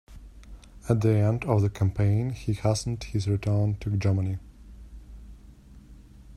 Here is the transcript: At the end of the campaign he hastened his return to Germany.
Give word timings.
At 0.89 1.01
the 1.01 1.11
end 1.13 1.45
of 1.45 1.61
the 1.61 1.69
campaign 1.69 2.31
he 2.31 2.53
hastened 2.53 3.03
his 3.03 3.27
return 3.27 3.75
to 3.81 3.91
Germany. 3.97 4.39